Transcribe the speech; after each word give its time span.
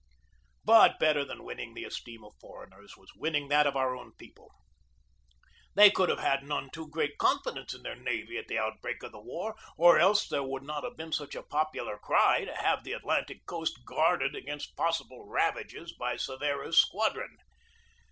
But 0.65 0.97
better 0.97 1.23
than 1.23 1.43
winning 1.43 1.75
the 1.75 1.83
esteem 1.83 2.23
of 2.23 2.33
foreigners 2.41 2.97
was 2.97 3.13
winning 3.15 3.49
that 3.49 3.67
of 3.67 3.75
our 3.75 3.95
own 3.95 4.13
people. 4.13 4.51
They 5.75 5.91
could 5.91 6.09
have 6.09 6.17
had 6.17 6.41
none 6.41 6.71
too 6.71 6.87
great 6.89 7.19
confidence 7.19 7.75
in 7.75 7.83
their 7.83 7.95
navy 7.95 8.39
at 8.39 8.47
the 8.47 8.57
outbreak 8.57 9.03
of 9.03 9.11
the 9.11 9.21
war, 9.21 9.55
or 9.77 9.99
else 9.99 10.27
there 10.27 10.41
would 10.41 10.63
not 10.63 10.83
have 10.83 10.97
been 10.97 11.13
such 11.13 11.35
a 11.35 11.43
popular 11.43 11.99
cry 11.99 12.45
to 12.45 12.55
have 12.55 12.83
the 12.83 12.93
Atlantic 12.93 13.45
coast 13.45 13.85
guarded 13.85 14.35
against 14.35 14.75
possible 14.75 15.27
ravages 15.27 15.93
by 15.93 16.17
Cervera's 16.17 16.81
squadron. 16.81 17.37